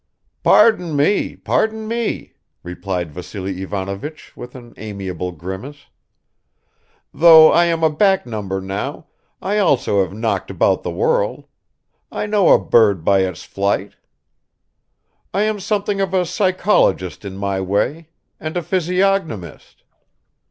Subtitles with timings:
[0.41, 5.89] "Pardon me, pardon me," replied Vassily Ivanovich with an amiable grimace.
[7.13, 9.05] "Though I am a back number now,
[9.43, 11.45] I also have knocked about the world
[12.11, 13.93] I know a bird by its flight.
[15.35, 18.09] I am something of a psychologist in my way,
[18.39, 19.83] and a physiognomist.